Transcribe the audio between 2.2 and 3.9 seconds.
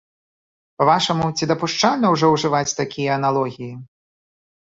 ўжываць такія аналогіі?